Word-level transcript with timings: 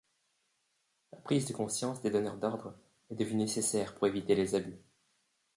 La 1.11 1.19
prise 1.19 1.45
de 1.47 1.53
conscience 1.53 2.01
des 2.01 2.09
donneurs 2.09 2.37
d'ordres 2.39 2.73
est 3.11 3.15
devenue 3.15 3.43
nécessaire 3.43 3.93
pour 3.93 4.07
éviter 4.07 4.33
les 4.33 4.55
abus. 4.55 4.81